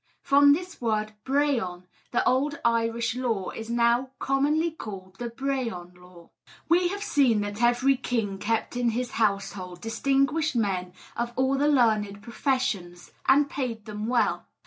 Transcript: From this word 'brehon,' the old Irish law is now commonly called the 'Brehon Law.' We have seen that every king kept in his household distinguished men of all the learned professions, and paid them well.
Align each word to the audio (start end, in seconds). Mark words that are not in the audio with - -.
From 0.23 0.53
this 0.53 0.81
word 0.81 1.13
'brehon,' 1.25 1.83
the 2.09 2.27
old 2.27 2.59
Irish 2.65 3.15
law 3.15 3.51
is 3.51 3.69
now 3.69 4.09
commonly 4.17 4.71
called 4.71 5.17
the 5.19 5.29
'Brehon 5.29 5.93
Law.' 5.93 6.31
We 6.67 6.87
have 6.87 7.03
seen 7.03 7.41
that 7.41 7.61
every 7.61 7.97
king 7.97 8.39
kept 8.39 8.75
in 8.75 8.89
his 8.97 9.11
household 9.11 9.79
distinguished 9.79 10.55
men 10.55 10.93
of 11.15 11.33
all 11.35 11.55
the 11.55 11.67
learned 11.67 12.23
professions, 12.23 13.11
and 13.27 13.47
paid 13.47 13.85
them 13.85 14.07
well. 14.07 14.47